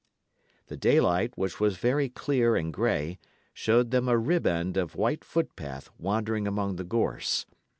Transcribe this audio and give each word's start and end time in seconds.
The 0.65 0.77
daylight, 0.77 1.33
which 1.37 1.59
was 1.59 1.77
very 1.77 2.09
clear 2.09 2.55
and 2.55 2.73
grey, 2.73 3.19
showed 3.53 3.91
them 3.91 4.07
a 4.09 4.17
riband 4.17 4.75
of 4.75 4.95
white 4.95 5.23
footpath 5.23 5.91
wandering 5.99 6.47
among 6.47 6.77
the 6.77 6.83
gorse. 6.83 7.45